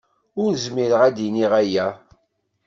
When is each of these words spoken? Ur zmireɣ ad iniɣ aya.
Ur 0.43 0.51
zmireɣ 0.65 1.01
ad 1.07 1.17
iniɣ 1.27 1.51
aya. 1.61 1.87